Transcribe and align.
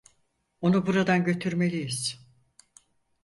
Onu 0.61 0.85
buradan 0.85 1.23
götürmeliyiz. 1.25 2.25